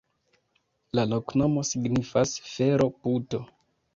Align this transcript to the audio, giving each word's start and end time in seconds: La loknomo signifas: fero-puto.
La 0.99 1.03
loknomo 1.09 1.65
signifas: 1.73 2.33
fero-puto. 2.53 3.45